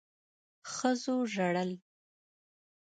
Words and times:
ښځو 0.73 1.15
ژړل 1.33 1.71